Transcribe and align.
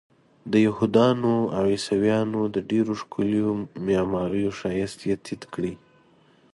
د 0.51 0.53
یهودانو 0.67 1.33
او 1.55 1.63
عیسویانو 1.73 2.41
د 2.55 2.57
ډېرو 2.71 2.93
ښکلیو 3.01 3.49
معماریو 3.87 4.51
ښایست 4.59 4.99
یې 5.09 5.15
تت 5.25 5.41
کړی. 5.53 5.73